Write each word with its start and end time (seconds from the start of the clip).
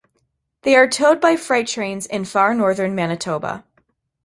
They 0.63 0.75
are 0.75 0.87
towed 0.87 1.21
by 1.21 1.35
freight 1.35 1.67
trains 1.67 2.07
in 2.07 2.25
far 2.25 2.55
northern 2.55 2.95
Manitoba. 2.95 3.63